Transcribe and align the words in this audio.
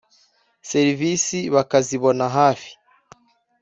serivisi 0.69 1.37
bakazibona 1.53 2.25
hafi 2.37 2.71